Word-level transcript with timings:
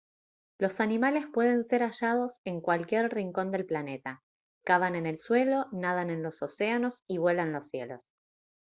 los 0.57 0.79
animales 0.79 1.27
pueden 1.31 1.63
ser 1.63 1.81
hallados 1.83 2.41
en 2.43 2.59
cualquier 2.59 3.13
rincón 3.13 3.51
del 3.51 3.67
planeta 3.67 4.23
cavan 4.65 4.95
en 4.95 5.05
el 5.05 5.19
suelo 5.19 5.67
nadan 5.71 6.09
en 6.09 6.23
los 6.23 6.41
océanos 6.41 7.03
y 7.07 7.19
vuelan 7.19 7.53
los 7.53 7.67
cielos 7.67 8.01